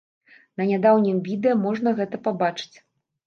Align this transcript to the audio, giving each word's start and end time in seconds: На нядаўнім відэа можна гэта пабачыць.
На 0.59 0.65
нядаўнім 0.69 1.19
відэа 1.27 1.53
можна 1.65 1.93
гэта 2.01 2.21
пабачыць. 2.29 2.77